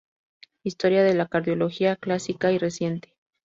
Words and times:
Historia 0.63 1.03
de 1.03 1.13
la 1.13 1.27
Cardiología 1.27 1.95
Clásica 1.95 2.51
y 2.51 2.57
Reciente. 2.57 3.13